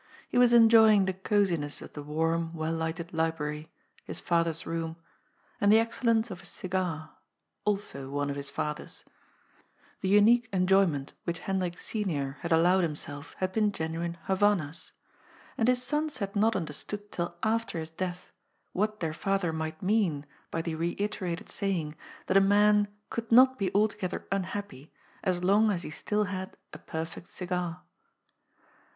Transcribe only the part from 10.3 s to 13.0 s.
enjoyment which Hendrik Senior had allowed him